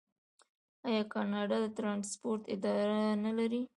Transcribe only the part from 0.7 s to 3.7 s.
آیا کاناډا د ټرانسپورټ اداره نلري؟